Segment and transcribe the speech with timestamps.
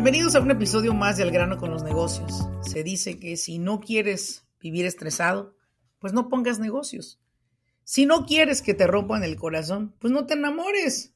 [0.00, 2.48] Bienvenidos a un episodio más de Al grano con los negocios.
[2.62, 5.54] Se dice que si no quieres vivir estresado,
[5.98, 7.20] pues no pongas negocios.
[7.84, 11.12] Si no quieres que te rompan el corazón, pues no te enamores.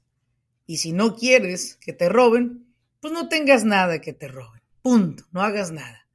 [0.66, 2.66] Y si no quieres que te roben,
[3.00, 4.60] pues no tengas nada que te roben.
[4.82, 6.06] Punto, no hagas nada.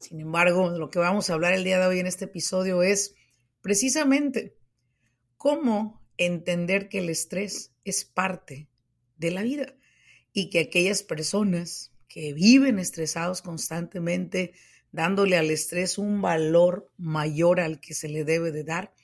[0.00, 3.14] Sin embargo, lo que vamos a hablar el día de hoy en este episodio es
[3.60, 4.56] precisamente
[5.36, 8.68] cómo entender que el estrés es parte
[9.16, 9.76] de la vida
[10.32, 14.54] y que aquellas personas que viven estresados constantemente,
[14.90, 18.94] dándole al estrés un valor mayor al que se le debe de dar,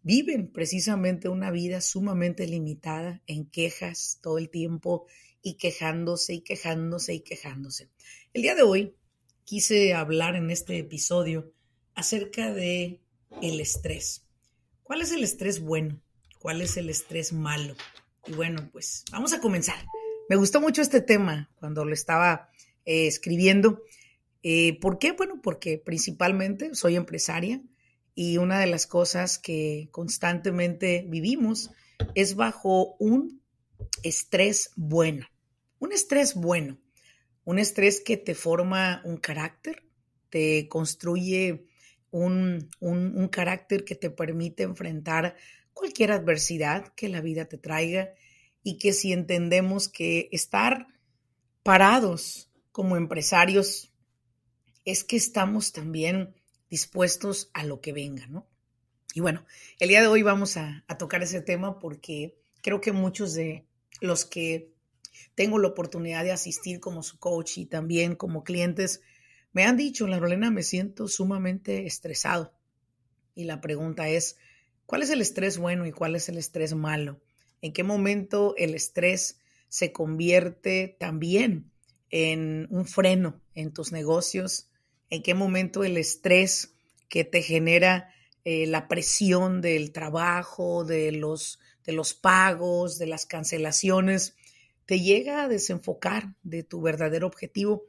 [0.00, 5.04] viven precisamente una vida sumamente limitada en quejas todo el tiempo
[5.42, 7.90] y quejándose y quejándose y quejándose.
[8.32, 8.94] El día de hoy
[9.44, 11.52] quise hablar en este episodio
[11.94, 13.02] acerca de
[13.42, 14.24] el estrés.
[14.82, 16.00] ¿Cuál es el estrés bueno?
[16.38, 17.74] ¿Cuál es el estrés malo?
[18.26, 19.76] Y bueno, pues vamos a comenzar.
[20.30, 22.50] Me gustó mucho este tema cuando lo estaba
[22.84, 23.82] eh, escribiendo.
[24.44, 25.10] Eh, ¿Por qué?
[25.10, 27.60] Bueno, porque principalmente soy empresaria
[28.14, 31.72] y una de las cosas que constantemente vivimos
[32.14, 33.42] es bajo un
[34.04, 35.26] estrés bueno.
[35.80, 36.78] Un estrés bueno.
[37.42, 39.82] Un estrés que te forma un carácter,
[40.28, 41.66] te construye
[42.12, 45.34] un, un, carácter que te permite enfrentar
[45.72, 48.10] cualquier adversidad que la vida te traiga
[48.62, 50.86] y que si entendemos que estar
[51.62, 53.92] parados como empresarios
[54.84, 56.34] es que estamos también
[56.68, 58.46] dispuestos a lo que venga, ¿no?
[59.12, 59.44] Y bueno,
[59.78, 63.66] el día de hoy vamos a, a tocar ese tema porque creo que muchos de
[64.00, 64.72] los que
[65.34, 69.00] tengo la oportunidad de asistir como su coach y también como clientes,
[69.52, 72.54] me han dicho, la Rolena, me siento sumamente estresado.
[73.34, 74.36] Y la pregunta es,
[74.86, 77.20] ¿cuál es el estrés bueno y cuál es el estrés malo?
[77.62, 81.70] ¿En qué momento el estrés se convierte también
[82.10, 84.68] en un freno en tus negocios?
[85.10, 86.74] ¿En qué momento el estrés
[87.08, 93.26] que te genera eh, la presión del trabajo, de los, de los pagos, de las
[93.26, 94.34] cancelaciones,
[94.86, 97.84] te llega a desenfocar de tu verdadero objetivo.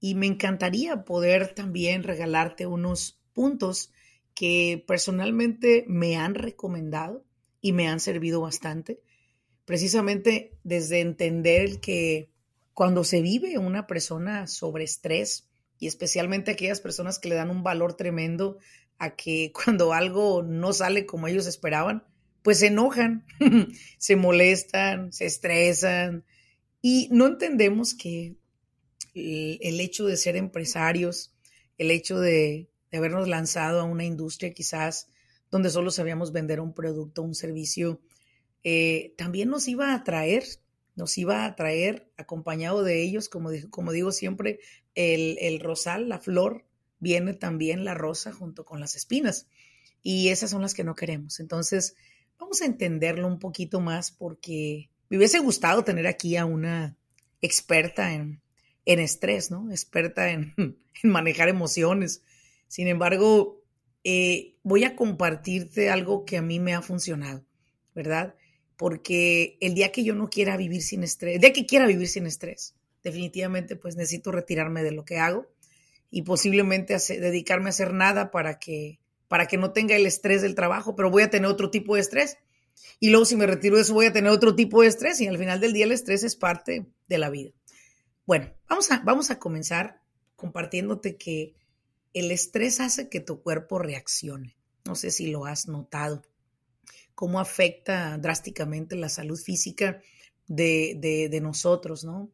[0.00, 3.92] Y me encantaría poder también regalarte unos puntos
[4.34, 7.24] que personalmente me han recomendado
[7.60, 9.02] y me han servido bastante,
[9.70, 12.28] precisamente desde entender que
[12.74, 15.48] cuando se vive una persona sobre estrés,
[15.78, 18.58] y especialmente aquellas personas que le dan un valor tremendo
[18.98, 22.02] a que cuando algo no sale como ellos esperaban,
[22.42, 23.24] pues se enojan,
[23.98, 26.24] se molestan, se estresan,
[26.82, 28.34] y no entendemos que
[29.14, 31.32] el, hecho de ser empresarios,
[31.78, 35.06] el hecho de, habernos lanzado a una industria quizás
[35.48, 38.00] donde solo sabíamos vender un producto, un servicio,
[38.62, 40.44] eh, también nos iba a atraer,
[40.96, 44.60] nos iba a atraer acompañado de ellos, como, digo siempre,
[44.94, 46.66] el, rosal, la flor,
[46.98, 49.48] viene también la rosa junto con las espinas.
[50.02, 51.40] Y esas son las que no queremos.
[51.40, 51.94] Entonces,
[52.38, 56.96] vamos a entenderlo un poquito más porque me hubiese gustado tener aquí a una
[57.40, 58.42] experta en,
[58.84, 59.70] estrés, ¿no?
[59.70, 60.54] Experta en,
[61.02, 62.22] manejar emociones.
[62.68, 63.62] Sin embargo,
[64.04, 67.44] eh, voy a compartirte algo que a mí me ha funcionado,
[67.94, 68.34] ¿verdad?
[68.80, 72.08] Porque el día que yo no quiera vivir sin estrés, el día que quiera vivir
[72.08, 72.74] sin estrés,
[73.04, 75.46] definitivamente pues necesito retirarme de lo que hago
[76.10, 78.98] y posiblemente dedicarme a hacer nada para que,
[79.28, 82.00] para que no tenga el estrés del trabajo, pero voy a tener otro tipo de
[82.00, 82.38] estrés
[82.98, 85.26] y luego si me retiro de eso voy a tener otro tipo de estrés y
[85.26, 87.50] al final del día el estrés es parte de la vida.
[88.24, 90.00] Bueno, vamos a, vamos a comenzar
[90.36, 91.52] compartiéndote que
[92.14, 94.56] el estrés hace que tu cuerpo reaccione.
[94.86, 96.22] No sé si lo has notado,
[97.14, 100.00] cómo afecta drásticamente la salud física
[100.46, 102.30] de, nosotros, ¿no?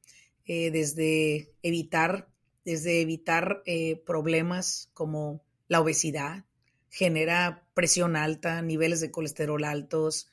[0.46, 2.28] Eh, desde evitar,
[2.64, 6.44] desde evitar eh, problemas como la obesidad,
[6.88, 10.28] genera presión alta, niveles de colesterol altos,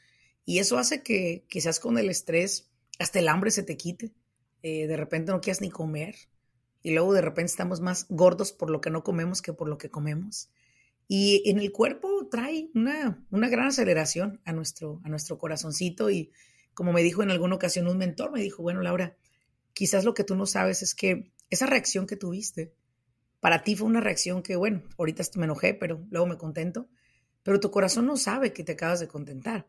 [0.45, 2.69] y eso hace que quizás con el estrés
[2.99, 4.13] hasta el hambre se te quite.
[4.61, 6.15] Eh, de repente no quieras ni comer.
[6.85, 9.77] y luego de repente estamos más gordos por lo que no comemos que por lo
[9.77, 10.49] que comemos.
[11.07, 16.31] Y en el cuerpo trae una, una gran aceleración a nuestro, a nuestro corazoncito y
[16.73, 19.15] como me dijo en alguna ocasión un mentor, me dijo, bueno, Laura,
[19.73, 22.73] quizás lo que tú no sabes es que esa reacción que tuviste,
[23.39, 26.89] para ti fue una reacción que, bueno, ahorita me enojé, pero luego me contento,
[27.43, 29.67] pero tu corazón no sabe que te acabas de contentar.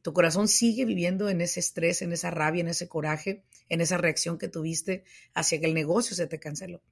[0.00, 3.98] Tu corazón sigue viviendo en ese estrés, en esa rabia, en ese coraje, en esa
[3.98, 6.82] reacción que tuviste hacia que el negocio se te canceló.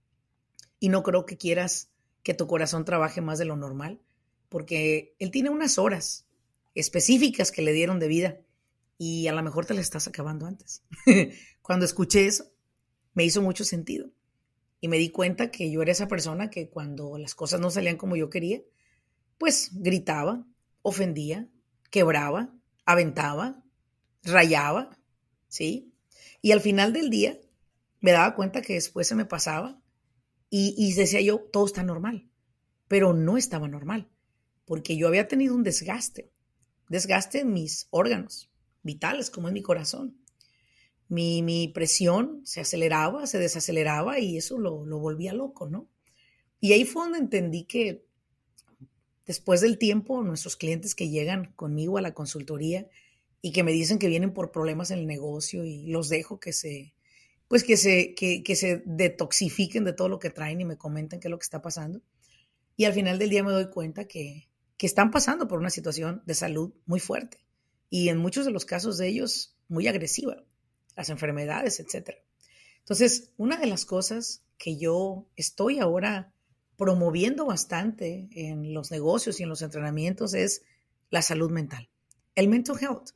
[0.78, 1.90] Y no creo que quieras
[2.22, 4.00] que tu corazón trabaje más de lo normal,
[4.48, 6.26] porque él tiene unas horas
[6.74, 8.40] específicas que le dieron de vida
[8.98, 10.82] y a lo mejor te la estás acabando antes.
[11.62, 12.52] Cuando escuché eso,
[13.14, 14.10] me hizo mucho sentido
[14.80, 17.96] y me di cuenta que yo era esa persona que cuando las cosas no salían
[17.96, 18.62] como yo quería,
[19.38, 20.46] pues gritaba,
[20.82, 21.48] ofendía,
[21.90, 22.54] quebraba,
[22.86, 23.62] aventaba,
[24.22, 24.98] rayaba,
[25.48, 25.92] ¿sí?
[26.40, 27.38] Y al final del día
[28.00, 29.79] me daba cuenta que después se me pasaba
[30.50, 32.28] y, decía yo, todo está normal,
[32.88, 34.10] pero no estaba normal,
[34.64, 36.32] porque yo había tenido un desgaste,
[36.88, 38.50] desgaste en mis órganos
[38.82, 40.16] vitales, como en mi corazón.
[41.06, 45.88] Mi, mi presión se aceleraba, se desaceleraba y eso lo, lo volvía loco, ¿no?
[46.60, 48.04] Y ahí fue donde entendí que
[49.26, 52.88] después del tiempo, nuestros clientes que llegan conmigo a la consultoría
[53.42, 56.52] y que me dicen que vienen por problemas en el negocio y los dejo que
[56.52, 56.94] se,
[57.50, 61.18] pues que se, que, que se detoxifiquen de todo lo que traen y me comenten
[61.18, 62.00] qué es lo que está pasando.
[62.76, 66.22] Y al final del día me doy cuenta que, que están pasando por una situación
[66.26, 67.38] de salud muy fuerte.
[67.88, 70.44] Y en muchos de los casos de ellos muy agresiva,
[70.94, 72.18] las enfermedades, etc.
[72.78, 76.32] Entonces, una de las cosas que yo estoy ahora
[76.76, 80.62] promoviendo bastante en los negocios y en los entrenamientos es
[81.10, 81.90] la salud mental,
[82.36, 83.10] el mental health.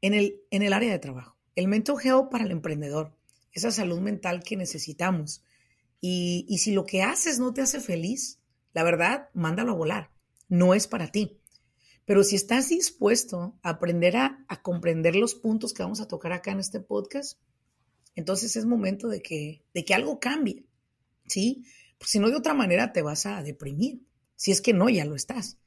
[0.00, 3.19] En el, en el área de trabajo, el mental health para el emprendedor,
[3.52, 5.44] esa salud mental que necesitamos.
[6.00, 8.40] Y, y si lo que haces no te hace feliz,
[8.72, 10.10] la verdad, mándalo a volar,
[10.48, 11.40] no es para ti.
[12.04, 16.32] Pero si estás dispuesto a aprender a, a, comprender los puntos que vamos a tocar
[16.32, 17.38] acá en este podcast,
[18.16, 20.66] entonces es momento de que, de que algo cambie,
[21.26, 21.64] ¿sí?
[22.06, 24.02] si no de otra manera te vas a deprimir.
[24.36, 25.58] Si es que no, ya lo estás.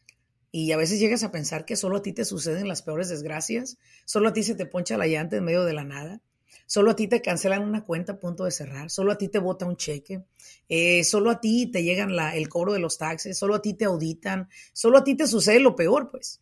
[0.51, 3.77] Y a veces llegas a pensar que solo a ti te suceden las peores desgracias,
[4.05, 6.21] solo a ti se te poncha la llanta en medio de la nada,
[6.65, 9.39] solo a ti te cancelan una cuenta a punto de cerrar, solo a ti te
[9.39, 10.23] bota un cheque,
[10.69, 13.73] eh, solo a ti te llegan la, el cobro de los taxes, solo a ti
[13.73, 16.41] te auditan, solo a ti te sucede lo peor, pues.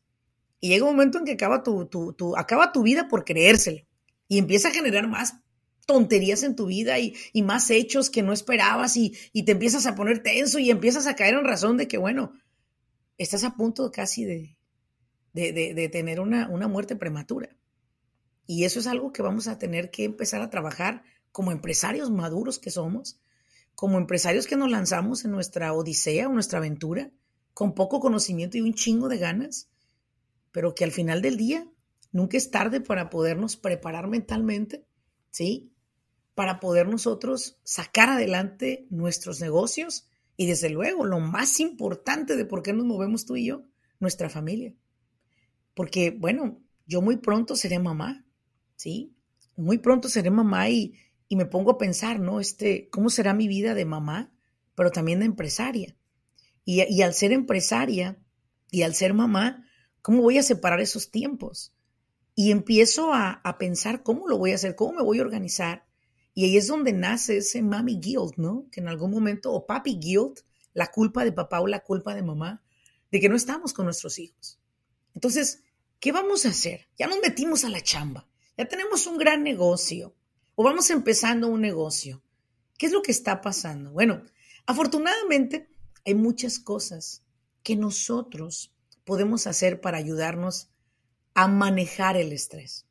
[0.60, 3.81] Y llega un momento en que acaba tu, tu, tu, acaba tu vida por creérselo
[4.28, 5.36] y empieza a generar más
[5.86, 9.13] tonterías en tu vida y, más hechos que no esperabas y,
[9.46, 12.34] te empiezas a poner tenso y empiezas a caer en razón de que, bueno,
[13.18, 14.58] estás a punto casi de,
[15.34, 17.50] de, tener una, una muerte prematura.
[18.53, 22.59] Y eso es algo que vamos a tener que empezar a trabajar como empresarios maduros
[22.59, 23.18] que somos,
[23.75, 27.12] como empresarios que nos lanzamos en nuestra odisea o nuestra aventura,
[27.53, 29.69] con poco conocimiento y un chingo de ganas,
[30.51, 31.65] pero que al final del día
[32.12, 34.86] nunca es tarde para podernos preparar mentalmente,
[35.30, 35.71] ¿sí?
[36.36, 42.63] para poder nosotros sacar adelante nuestros negocios y desde luego lo más importante de por
[42.63, 43.63] qué nos movemos tú y yo,
[44.01, 44.75] nuestra familia.
[45.74, 48.25] Porque, bueno, yo muy pronto seré mamá,
[48.81, 49.13] ¿sí?
[49.56, 50.94] Muy pronto seré mamá y,
[51.28, 52.39] y me pongo a pensar, ¿no?
[52.39, 54.33] Este, ¿cómo será mi vida de mamá,
[54.75, 55.96] pero también de empresaria?
[56.65, 58.17] Y, y al ser empresaria
[58.70, 59.65] y al ser mamá,
[60.01, 61.74] ¿cómo voy a separar esos tiempos?
[62.34, 65.86] Y empiezo a, a pensar cómo lo voy a hacer, cómo me voy a organizar
[66.34, 68.67] y ahí es donde nace ese mami guilt, ¿no?
[68.72, 70.39] Que en algún momento, o papi guilt,
[70.74, 72.63] la culpa de papá o la culpa de mamá,
[73.12, 74.60] de que no estamos con nuestros hijos.
[75.13, 75.63] Entonces,
[76.00, 76.88] ¿qué vamos a hacer?
[76.98, 78.29] Ya nos metimos a la chamba,
[78.62, 80.15] ya tenemos un gran negocio,
[80.53, 82.22] o vamos empezando un negocio.
[82.77, 83.89] ¿Qué es lo que está pasando?
[83.89, 84.24] Bueno,
[84.68, 85.68] afortunadamente
[86.06, 87.24] hay muchas cosas
[87.63, 88.72] que nosotros
[89.03, 90.70] podemos hacer para ayudarnos
[91.34, 92.86] a manejar el estrés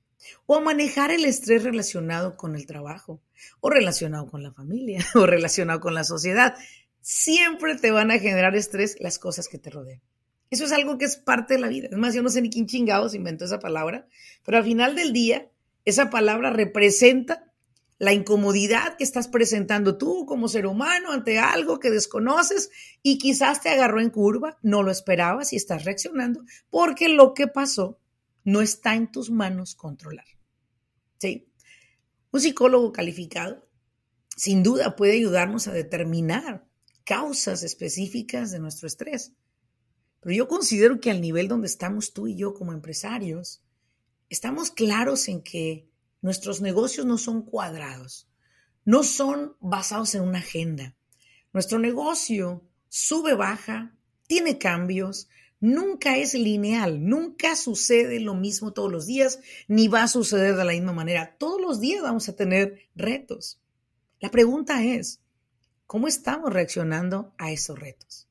[0.45, 3.23] o a manejar el estrés relacionado con el trabajo,
[3.61, 6.57] o relacionado con la familia, o relacionado con la sociedad.
[7.01, 10.03] Siempre te van a generar estrés las cosas que te rodean.
[10.51, 11.89] Eso es algo que es parte de la vida.
[11.93, 14.09] Es más, yo no sé ni quién chingados inventó esa palabra,
[14.45, 15.49] pero al final del día,
[15.85, 17.51] esa palabra representa
[17.99, 22.71] la incomodidad que estás presentando tú como ser humano ante algo que desconoces
[23.03, 27.47] y quizás te agarró en curva, no lo esperabas y estás reaccionando porque lo que
[27.47, 27.99] pasó
[28.43, 30.25] no está en tus manos controlar.
[31.19, 31.53] ¿Sí?
[32.31, 33.69] Un psicólogo calificado
[34.35, 36.67] sin duda puede ayudarnos a determinar
[37.05, 39.35] causas específicas de nuestro estrés.
[40.21, 43.63] Pero yo considero que al nivel donde estamos tú y yo como empresarios,
[44.31, 45.87] estamos claros en que
[46.23, 48.27] nuestros negocios no son cuadrados.
[48.83, 50.97] no son basados en una agenda.
[51.53, 53.95] Nuestro negocio sube, baja,
[54.27, 55.29] tiene cambios,
[55.61, 60.65] nunca es lineal, nunca sucede lo mismo todos los días, ni va a suceder de
[60.65, 61.37] la misma manera.
[61.39, 63.61] Todos los días vamos a tener retos.
[64.19, 65.21] La pregunta es,
[65.87, 68.29] ¿cómo estamos reaccionando a esos retos?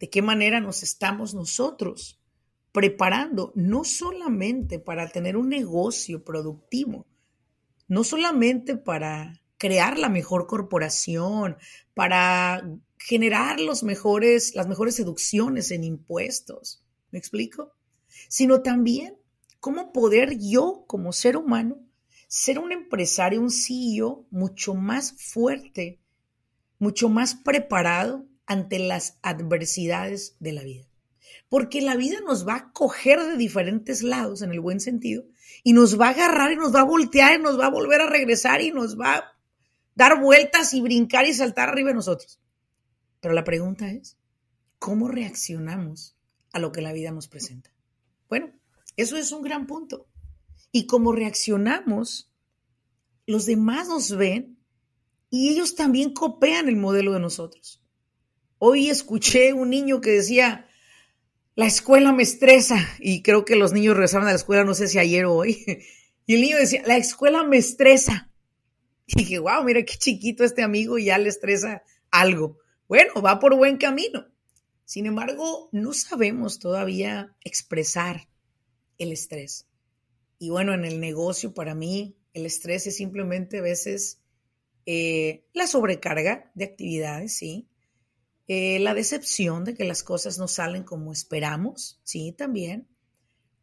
[0.00, 2.17] ¿De qué manera nos estamos nosotros
[2.72, 7.06] preparando no solamente para tener un negocio productivo,
[7.86, 11.56] no solamente para crear la mejor corporación,
[11.94, 12.62] para
[12.98, 16.84] generar los mejores, las mejores seducciones en impuestos.
[17.10, 17.72] ¿Me explico?
[18.28, 19.16] Sino también
[19.60, 21.80] cómo poder yo, como ser humano,
[22.28, 25.98] ser un empresario, un CEO mucho más fuerte,
[26.78, 30.88] mucho más preparado ante las adversidades de la vida.
[31.48, 35.24] Porque la vida nos va a coger de diferentes lados, en el buen sentido,
[35.64, 38.02] y nos va a agarrar y nos va a voltear y nos va a volver
[38.02, 39.38] a regresar y nos va a
[39.94, 42.38] dar vueltas y brincar y saltar arriba de nosotros.
[43.20, 44.16] Pero la pregunta es,
[44.78, 46.16] ¿cómo reaccionamos
[46.52, 47.70] a lo que la vida nos presenta?
[48.28, 48.52] Bueno,
[48.96, 50.06] eso es un gran punto.
[50.70, 52.30] Y cómo reaccionamos,
[53.26, 54.58] los demás nos ven
[55.30, 57.82] y ellos también copian el modelo de nosotros.
[58.58, 60.67] Hoy escuché un niño que decía,
[61.58, 64.86] la escuela me estresa, y creo que los niños regresaron a la escuela, no sé
[64.86, 65.66] si ayer o hoy,
[66.26, 68.30] y el niño decía, la escuela me estresa.
[69.06, 72.58] Y dije, wow, mira qué chiquito este amigo ya le estresa algo.
[72.86, 74.28] Bueno, va por buen camino.
[74.84, 78.28] Sin embargo, no sabemos todavía expresar
[78.96, 79.66] el estrés.
[80.38, 84.20] Y bueno, en el negocio para mí el estrés es simplemente a veces
[84.86, 87.66] eh, la sobrecarga de actividades, sí.
[88.48, 92.88] Eh, la decepción de que las cosas no salen como esperamos, sí, también.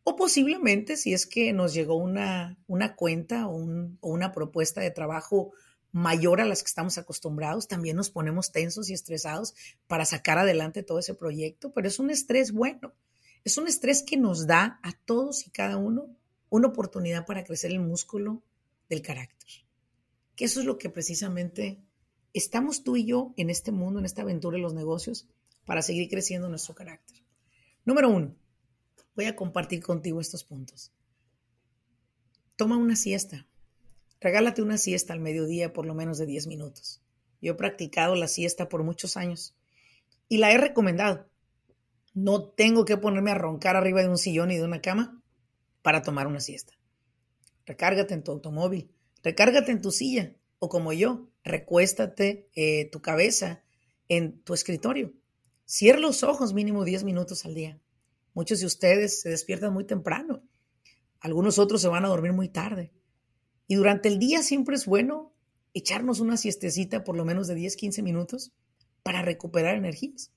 [0.04, 3.56] O posiblemente si es que nos llegó una, una cuenta o,
[4.00, 5.52] o una propuesta de trabajo
[5.92, 9.56] mayor a las que estamos acostumbrados, también nos ponemos tensos y estresados
[9.88, 12.94] para sacar adelante todo ese proyecto, pero es un estrés bueno,
[13.46, 16.10] es un estrés que nos da a todos y cada uno
[16.50, 18.44] una oportunidad para crecer el músculo
[18.90, 19.50] del carácter,
[20.36, 21.80] que eso es lo que precisamente
[22.36, 25.28] estamos tú y yo en este mundo, en esta aventura de los negocios,
[25.66, 27.18] para seguir creciendo nuestro carácter.
[27.86, 28.36] Número uno,
[29.16, 30.92] voy a compartir contigo estos puntos.
[32.58, 33.48] Toma una siesta.
[34.20, 37.02] Regálate una siesta al mediodía por lo menos de 10 minutos.
[37.42, 39.56] Yo he practicado la siesta por muchos años
[40.28, 41.30] y la he recomendado.
[42.14, 45.22] No tengo que ponerme a roncar arriba de un sillón y de una cama
[45.82, 46.74] para tomar una siesta.
[47.66, 48.92] Recárgate en tu automóvil,
[49.24, 53.64] recárgate en tu silla o como yo, recuéstate eh, tu cabeza
[54.10, 55.14] en tu escritorio.
[55.66, 57.80] Cierra los ojos mínimo 10 minutos al día.
[58.34, 60.44] Muchos de ustedes se despiertan muy temprano.
[61.20, 62.92] Algunos otros se van a dormir muy tarde.
[63.68, 65.34] Y durante el día siempre es bueno
[65.74, 68.52] echarnos una siestecita por lo menos de 10, 15 minutos
[69.04, 70.32] para recuperar energías.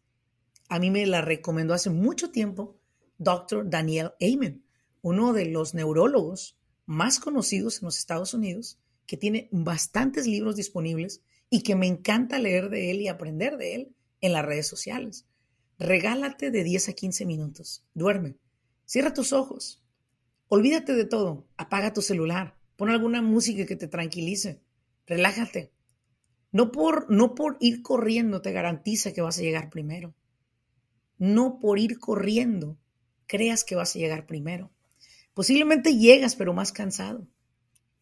[0.68, 2.78] A mí me la recomendó hace mucho tiempo
[3.18, 3.68] Dr.
[3.68, 4.64] Daniel Amen,
[5.02, 11.22] uno de los neurólogos más conocidos en los Estados Unidos, que tiene bastantes libros disponibles
[11.48, 15.26] y que me encanta leer de él y aprender de él en las redes sociales.
[15.78, 17.86] Regálate de 10 a 15 minutos.
[17.94, 18.36] Duerme.
[18.84, 19.82] Cierra tus ojos.
[20.48, 21.46] Olvídate de todo.
[21.56, 22.58] Apaga tu celular.
[22.76, 24.60] Pon alguna música que te tranquilice.
[25.06, 25.72] Relájate.
[26.52, 30.14] No por, no por ir corriendo te garantiza que vas a llegar primero.
[31.16, 32.76] No por ir corriendo
[33.26, 34.70] creas que vas a llegar primero.
[35.32, 37.26] Posiblemente llegas, pero más cansado.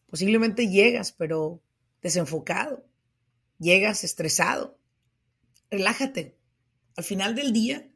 [0.09, 1.61] Posiblemente llegas, pero
[2.01, 2.85] desenfocado.
[3.59, 4.77] Llegas estresado.
[5.69, 6.37] Relájate.
[6.95, 7.89] Al final del día,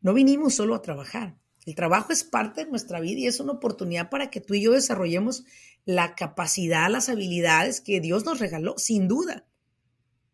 [0.00, 1.38] no vinimos solo a trabajar.
[1.64, 4.62] El trabajo es parte de nuestra vida y es una oportunidad para que tú y
[4.62, 5.44] yo desarrollemos
[5.84, 9.46] la capacidad, las habilidades que Dios nos regaló, sin duda.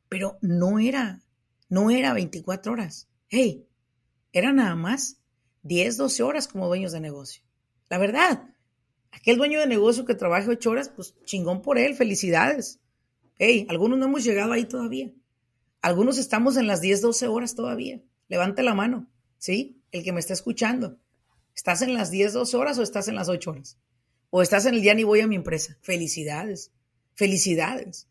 [0.08, 1.22] Pero no era,
[1.68, 3.08] no era 24 horas.
[3.28, 3.66] Hey,
[4.32, 5.18] era nada más
[5.64, 7.42] 10, 12 horas como dueños de negocio.
[7.90, 8.54] La verdad,
[9.10, 12.80] aquel dueño de negocio que trabaje 8 horas, pues chingón por él, felicidades.
[13.38, 15.12] Hey, algunos no hemos llegado ahí todavía.
[15.80, 18.02] Algunos estamos en las 10, 12 horas todavía.
[18.28, 19.80] Levante la mano, ¿sí?
[19.92, 20.98] El que me está escuchando.
[21.54, 23.78] ¿Estás en las 10, 12 horas o estás en las 8 horas?
[24.30, 25.78] ¿O estás en el día ni voy a mi empresa?
[25.80, 26.72] Felicidades,
[27.14, 28.08] felicidades.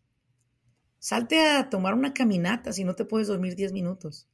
[1.00, 4.28] Salte a tomar una caminata si no te puedes dormir 10 minutos.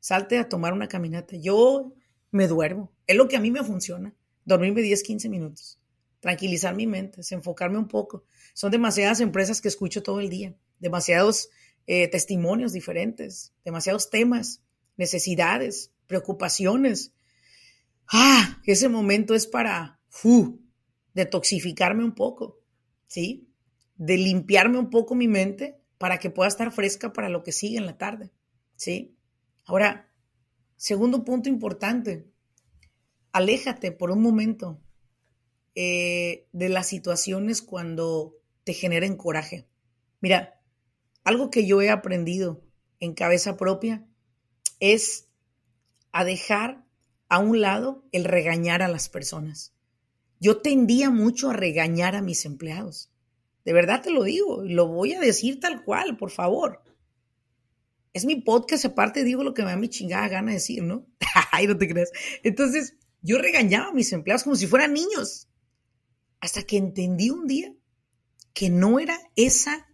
[0.00, 1.36] Salte a tomar una caminata.
[1.36, 1.92] Yo
[2.30, 2.92] me duermo.
[3.06, 4.14] Es lo que a mí me funciona.
[4.44, 5.80] Dormirme 10, 15 minutos.
[6.24, 8.24] Tranquilizar mi mente, desenfocarme un poco.
[8.54, 10.56] Son demasiadas empresas que escucho todo el día.
[10.78, 11.50] Demasiados
[11.86, 14.62] eh, testimonios diferentes, demasiados temas,
[14.96, 17.12] necesidades, preocupaciones.
[18.10, 20.58] Ah, ese momento es para uh,
[21.12, 22.58] detoxificarme un poco,
[23.06, 23.50] ¿sí?
[23.96, 27.76] De limpiarme un poco mi mente para que pueda estar fresca para lo que sigue
[27.76, 28.32] en la tarde,
[28.76, 29.14] ¿sí?
[29.66, 30.10] Ahora,
[30.76, 32.32] segundo punto importante,
[33.30, 34.80] aléjate por un momento
[35.74, 39.66] eh, de las situaciones cuando te generen coraje.
[40.20, 40.60] Mira,
[41.24, 42.62] algo que yo he aprendido
[43.00, 44.06] en cabeza propia
[44.80, 45.28] es
[46.12, 46.84] a dejar
[47.28, 49.74] a un lado el regañar a las personas.
[50.40, 53.10] Yo tendía mucho a regañar a mis empleados.
[53.64, 56.82] De verdad te lo digo, lo voy a decir tal cual, por favor.
[58.12, 61.06] Es mi podcast, aparte digo lo que me da mi chingada gana decir, ¿no?
[61.50, 62.12] Ay, no te creas.
[62.42, 65.48] Entonces, yo regañaba a mis empleados como si fueran niños.
[66.44, 67.72] Hasta que entendí un día
[68.52, 69.88] que no era esa,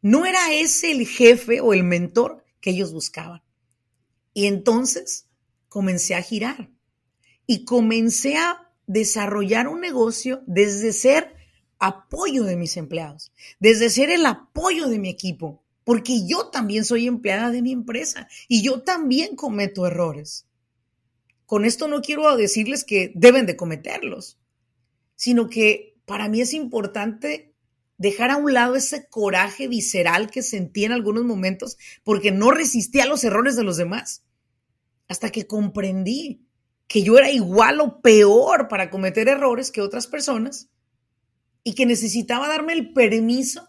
[0.00, 3.42] no era ese el jefe o el mentor que ellos buscaban.
[4.32, 5.26] Y entonces
[5.68, 6.70] comencé a girar
[7.46, 11.36] y comencé a desarrollar un negocio desde ser
[11.78, 13.30] apoyo de mis empleados,
[13.60, 18.30] desde ser el apoyo de mi equipo, porque yo también soy empleada de mi empresa
[18.48, 20.46] y yo también cometo errores.
[21.44, 24.38] Con esto no quiero decirles que deben de cometerlos,
[25.22, 27.54] sino que para mí es importante
[27.96, 32.98] dejar a un lado ese coraje visceral que sentí en algunos momentos porque no resistí
[32.98, 34.24] a los errores de los demás,
[35.06, 36.44] hasta que comprendí
[36.88, 40.70] que yo era igual o peor para cometer errores que otras personas
[41.62, 43.68] y que necesitaba darme el permiso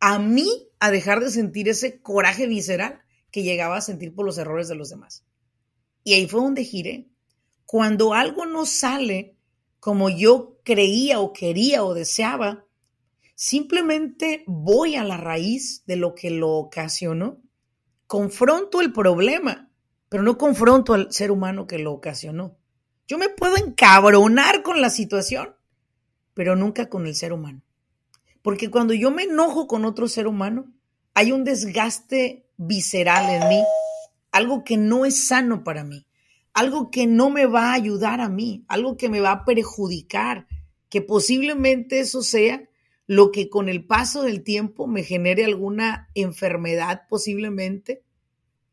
[0.00, 4.36] a mí a dejar de sentir ese coraje visceral que llegaba a sentir por los
[4.36, 5.24] errores de los demás.
[6.04, 7.08] Y ahí fue donde giré.
[7.64, 9.38] Cuando algo no sale
[9.80, 12.64] como yo creía o quería o deseaba,
[13.34, 17.40] simplemente voy a la raíz de lo que lo ocasionó,
[18.06, 19.70] confronto el problema,
[20.08, 22.58] pero no confronto al ser humano que lo ocasionó.
[23.06, 25.54] Yo me puedo encabronar con la situación,
[26.34, 27.62] pero nunca con el ser humano.
[28.42, 30.72] Porque cuando yo me enojo con otro ser humano,
[31.14, 33.64] hay un desgaste visceral en mí,
[34.32, 36.06] algo que no es sano para mí,
[36.52, 40.46] algo que no me va a ayudar a mí, algo que me va a perjudicar,
[40.88, 42.68] que posiblemente eso sea
[43.06, 48.04] lo que con el paso del tiempo me genere alguna enfermedad posiblemente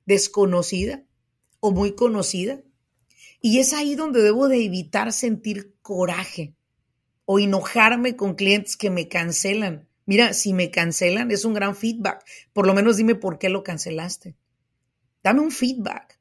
[0.05, 1.03] desconocida
[1.59, 2.61] o muy conocida.
[3.41, 6.55] Y es ahí donde debo de evitar sentir coraje,
[7.29, 9.89] o enojarme con clientes que me cancelan.
[10.05, 12.23] Mira, si me cancelan es un gran feedback.
[12.53, 14.37] Por lo menos dime por qué lo cancelaste.
[15.23, 16.16] Dame un feedback.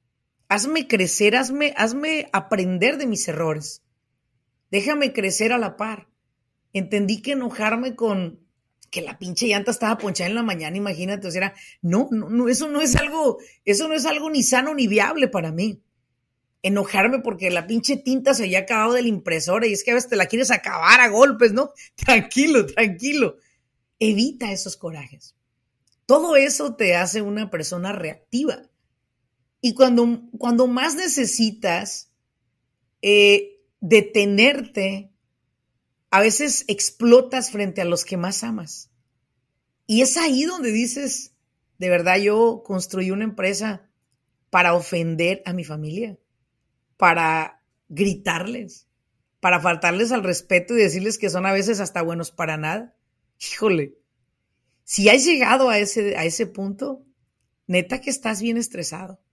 [0.48, 3.82] Hazme crecer, hazme, hazme aprender de mis errores.
[4.70, 6.08] Déjame crecer a la par.
[6.72, 8.40] Entendí que enojarme con
[8.90, 12.48] que la pinche llanta estaba ponchada en la mañana, imagínate, o sea, no, no, no,
[12.48, 15.82] eso no es algo, eso no es algo ni sano ni viable para mí
[16.66, 19.94] enojarme porque la pinche tinta se había acabado de la impresora y es que a
[19.94, 21.72] veces te la quieres acabar a golpes, ¿no?
[21.94, 23.36] Tranquilo, tranquilo.
[24.00, 25.36] Evita esos corajes.
[26.06, 28.62] Todo eso te hace una persona reactiva.
[29.66, 32.12] Y cuando, cuando más necesitas
[33.02, 35.10] eh, detenerte,
[36.08, 38.92] a veces explotas frente a los que más amas.
[39.88, 41.34] Y es ahí donde dices,
[41.78, 43.90] de verdad yo construí una empresa
[44.50, 46.16] para ofender a mi familia
[46.96, 48.86] para gritarles,
[49.40, 52.94] para faltarles al respeto y decirles que son a veces hasta buenos para nada.
[53.40, 53.98] Híjole,
[54.84, 57.04] si has llegado a ese, a ese punto,
[57.66, 59.25] neta que estás bien estresado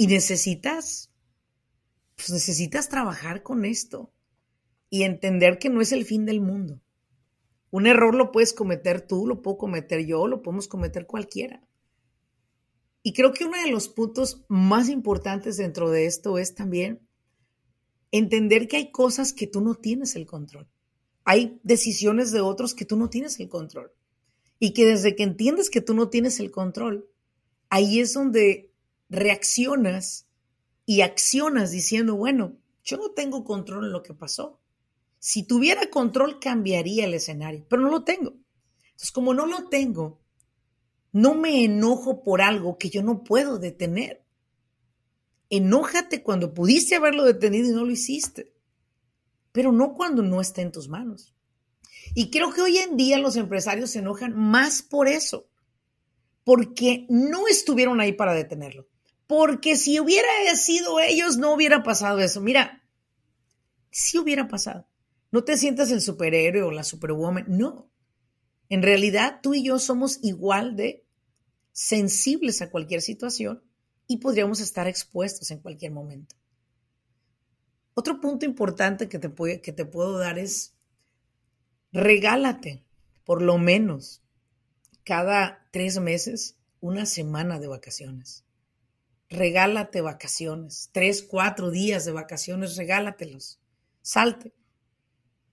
[0.00, 1.10] y necesitas,
[2.16, 4.10] pues necesitas trabajar con esto
[4.88, 6.80] y entender que no es el fin del mundo.
[7.70, 11.68] Un error lo puedes cometer tú, lo puedo cometer yo, lo podemos cometer cualquiera.
[13.02, 17.06] Y creo que uno de los puntos más importantes dentro de esto es también
[18.10, 20.66] entender que hay cosas que tú no tienes el control.
[21.24, 23.92] Hay decisiones de otros que tú no tienes el control.
[24.58, 27.10] Y que desde que entiendes que tú no tienes el control,
[27.68, 28.69] ahí es donde
[29.10, 30.26] reaccionas
[30.86, 34.60] y accionas diciendo, bueno, yo no tengo control en lo que pasó.
[35.18, 38.34] Si tuviera control cambiaría el escenario, pero no lo tengo.
[38.86, 40.20] Entonces, como no lo tengo,
[41.12, 44.24] no me enojo por algo que yo no puedo detener.
[45.50, 48.54] Enójate cuando pudiste haberlo detenido y no lo hiciste,
[49.52, 51.34] pero no cuando no está en tus manos.
[52.14, 55.48] Y creo que hoy en día los empresarios se enojan más por eso,
[56.44, 58.89] porque no estuvieron ahí para detenerlo.
[59.30, 62.40] Porque si hubiera sido ellos, no hubiera pasado eso.
[62.40, 62.82] Mira,
[63.88, 64.88] si hubiera pasado.
[65.30, 67.92] No te sientas el superhéroe o la superwoman, no.
[68.68, 71.06] En realidad, tú y yo somos igual de
[71.70, 73.62] sensibles a cualquier situación
[74.08, 76.34] y podríamos estar expuestos en cualquier momento.
[77.94, 80.74] Otro punto importante que te, que te puedo dar es
[81.92, 82.84] regálate
[83.24, 84.24] por lo menos
[85.04, 88.44] cada tres meses una semana de vacaciones.
[89.30, 93.60] Regálate vacaciones, tres, cuatro días de vacaciones, regálatelos.
[94.02, 94.52] Salte.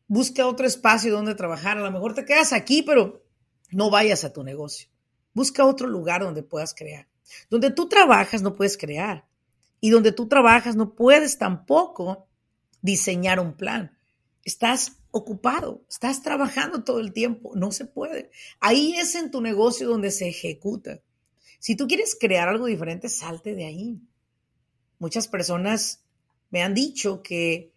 [0.08, 1.78] Busca otro espacio donde trabajar.
[1.78, 3.24] A lo mejor te quedas aquí, pero
[3.70, 4.90] no vayas a tu negocio.
[5.34, 7.08] Busca otro lugar donde puedas crear.
[7.52, 9.28] Donde tú trabajas no puedes crear.
[9.80, 12.28] Y donde tú trabajas no puedes tampoco
[12.82, 13.96] diseñar un plan.
[14.44, 18.32] Estás ocupado, estás trabajando todo el tiempo, no se puede.
[18.60, 21.02] Ahí es en tu negocio donde se ejecuta.
[21.60, 24.02] Si tú quieres crear algo diferente, salte de ahí.
[25.00, 26.04] Muchas personas
[26.50, 27.74] me han dicho que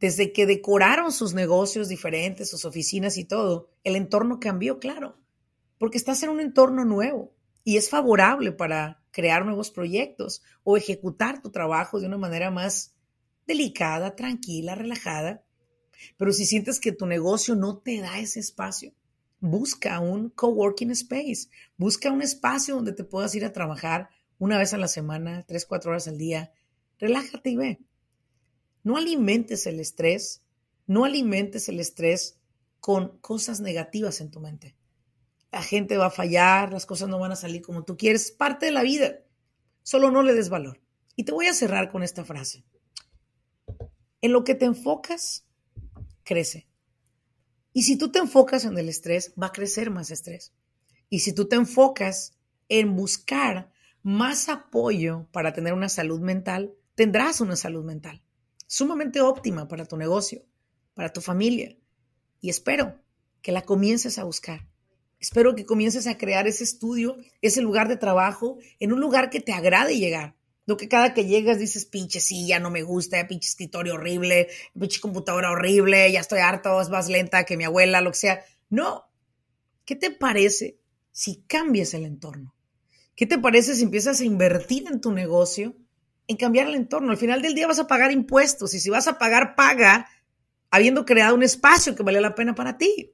[0.00, 5.16] desde que decoraron sus negocios diferentes, sus oficinas y todo, el entorno cambió, claro,
[5.78, 7.32] porque estás en un entorno nuevo
[7.64, 12.94] y es favorable para crear nuevos proyectos o ejecutar tu trabajo de una manera más
[13.46, 15.44] delicada, tranquila, relajada.
[16.16, 18.92] Pero si sientes que tu negocio no te da ese espacio,
[19.42, 24.72] busca un coworking space, busca un espacio donde te puedas ir a trabajar una vez
[24.72, 26.52] a la semana, tres, cuatro horas al día.
[26.98, 27.80] Relájate y ve.
[28.84, 30.42] No alimentes el estrés,
[30.86, 32.38] no alimentes el estrés
[32.78, 34.76] con cosas negativas en tu mente.
[35.50, 38.32] La gente va a fallar, las cosas no van a salir como tú quieres, es
[38.32, 39.24] parte de la vida.
[39.82, 40.80] Solo no le des valor.
[41.16, 42.64] Y te voy a cerrar con esta frase.
[44.20, 45.46] En lo que te enfocas,
[46.22, 46.68] crece.
[47.72, 50.52] Y si tú te enfocas en el estrés, va a crecer más estrés.
[51.08, 52.34] Y si tú te enfocas
[52.68, 58.22] en buscar más apoyo para tener una salud mental, tendrás una salud mental
[58.72, 60.46] sumamente óptima para tu negocio,
[60.94, 61.76] para tu familia.
[62.40, 62.98] Y espero
[63.42, 64.66] que la comiences a buscar.
[65.20, 69.40] Espero que comiences a crear ese estudio, ese lugar de trabajo, en un lugar que
[69.40, 70.36] te agrade llegar.
[70.64, 74.48] Lo que cada que llegas dices, pinche silla, no me gusta, pinche escritorio horrible,
[74.78, 78.44] pinche computadora horrible, ya estoy harto, es más lenta que mi abuela, lo que sea.
[78.70, 79.10] No.
[79.84, 80.78] ¿Qué te parece
[81.10, 82.54] si cambias el entorno?
[83.16, 85.76] ¿Qué te parece si empiezas a invertir en tu negocio,
[86.28, 87.10] en cambiar el entorno?
[87.10, 90.08] Al final del día vas a pagar impuestos y si vas a pagar, paga
[90.70, 93.12] habiendo creado un espacio que vale la pena para ti.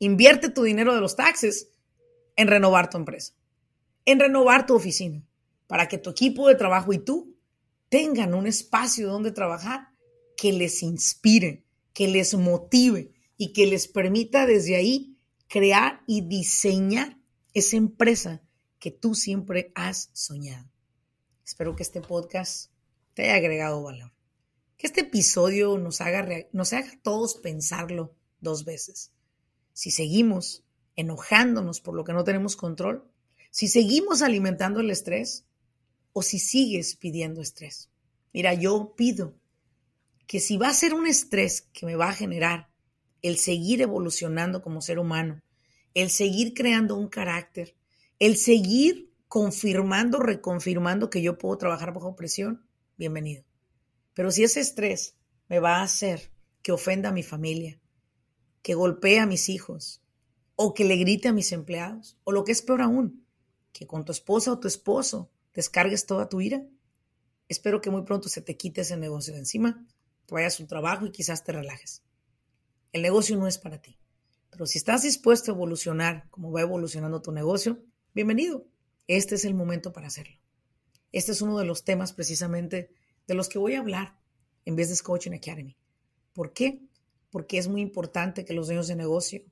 [0.00, 1.70] Invierte tu dinero de los taxes
[2.34, 3.32] en renovar tu empresa,
[4.04, 5.22] en renovar tu oficina
[5.68, 7.36] para que tu equipo de trabajo y tú
[7.88, 9.90] tengan un espacio donde trabajar
[10.36, 17.18] que les inspire, que les motive y que les permita desde ahí crear y diseñar
[17.54, 18.42] esa empresa
[18.78, 20.70] que tú siempre has soñado.
[21.44, 22.70] Espero que este podcast
[23.14, 24.12] te haya agregado valor.
[24.76, 29.12] Que este episodio nos haga, nos haga todos pensarlo dos veces.
[29.72, 33.10] Si seguimos enojándonos por lo que no tenemos control,
[33.50, 35.47] si seguimos alimentando el estrés,
[36.12, 37.90] o si sigues pidiendo estrés.
[38.32, 39.34] Mira, yo pido
[40.26, 42.70] que si va a ser un estrés que me va a generar
[43.22, 45.42] el seguir evolucionando como ser humano,
[45.94, 47.74] el seguir creando un carácter,
[48.18, 52.66] el seguir confirmando, reconfirmando que yo puedo trabajar bajo presión,
[52.96, 53.44] bienvenido.
[54.14, 55.16] Pero si ese estrés
[55.48, 56.30] me va a hacer
[56.62, 57.80] que ofenda a mi familia,
[58.62, 60.02] que golpee a mis hijos,
[60.56, 63.24] o que le grite a mis empleados, o lo que es peor aún,
[63.72, 66.64] que con tu esposa o tu esposo descargues toda tu ira.
[67.48, 69.84] Espero que muy pronto se te quite ese negocio de encima,
[70.24, 72.04] te vayas a un trabajo y quizás te relajes.
[72.92, 73.98] El negocio no es para ti.
[74.50, 77.82] Pero si estás dispuesto a evolucionar como va evolucionando tu negocio,
[78.14, 78.68] bienvenido.
[79.08, 80.36] Este es el momento para hacerlo.
[81.10, 82.92] Este es uno de los temas precisamente
[83.26, 84.16] de los que voy a hablar
[84.64, 85.76] en Business Coaching Academy.
[86.34, 86.82] ¿Por qué?
[87.30, 89.42] Porque es muy importante que los dueños de negocio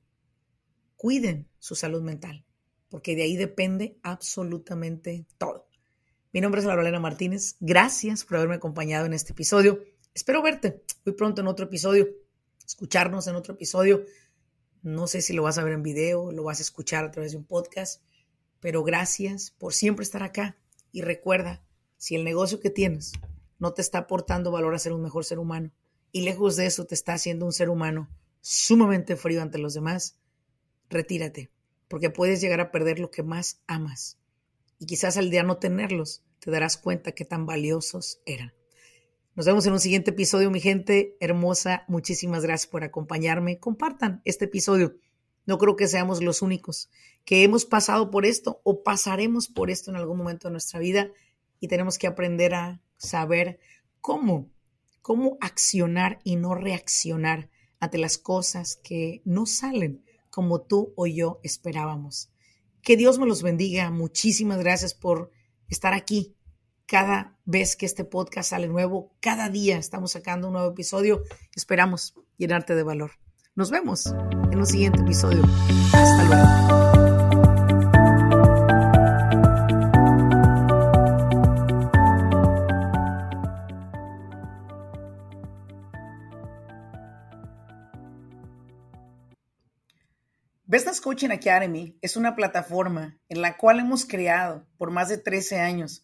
[0.95, 2.45] cuiden su salud mental,
[2.87, 5.66] porque de ahí depende absolutamente todo.
[6.37, 7.55] Mi nombre es Laurelena Martínez.
[7.59, 9.83] Gracias por haberme acompañado en este episodio.
[10.13, 12.09] Espero verte muy pronto en otro episodio,
[12.63, 14.05] escucharnos en otro episodio.
[14.83, 17.31] No sé si lo vas a ver en video, lo vas a escuchar a través
[17.31, 18.03] de un podcast,
[18.59, 20.55] pero gracias por siempre estar acá.
[20.91, 21.63] Y recuerda,
[21.97, 23.13] si el negocio que tienes
[23.57, 25.71] no te está aportando valor a ser un mejor ser humano
[26.11, 30.19] y lejos de eso te está haciendo un ser humano sumamente frío ante los demás,
[30.87, 31.49] retírate,
[31.87, 34.19] porque puedes llegar a perder lo que más amas.
[34.79, 38.53] Y quizás al día no tenerlos, te darás cuenta qué tan valiosos eran.
[39.35, 41.83] Nos vemos en un siguiente episodio, mi gente hermosa.
[41.89, 43.59] Muchísimas gracias por acompañarme.
[43.59, 44.95] Compartan este episodio.
[45.45, 46.89] No creo que seamos los únicos
[47.25, 51.11] que hemos pasado por esto o pasaremos por esto en algún momento de nuestra vida
[51.59, 53.59] y tenemos que aprender a saber
[53.99, 54.49] cómo,
[55.01, 57.49] cómo accionar y no reaccionar
[57.81, 62.29] ante las cosas que no salen como tú o yo esperábamos.
[62.81, 63.91] Que Dios me los bendiga.
[63.91, 65.29] Muchísimas gracias por
[65.67, 66.36] estar aquí
[66.87, 69.11] cada vez que este podcast sale nuevo.
[69.19, 71.21] Cada día estamos sacando un nuevo episodio.
[71.53, 73.11] Esperamos llenarte de valor.
[73.55, 74.07] Nos vemos
[74.51, 75.43] en un siguiente episodio.
[75.93, 76.87] Hasta luego.
[90.69, 95.59] Business Coaching Academy es una plataforma en la cual hemos creado por más de 13
[95.59, 96.03] años